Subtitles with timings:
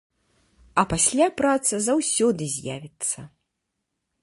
[0.81, 3.19] А пасля праца заўсёды з'явіцца.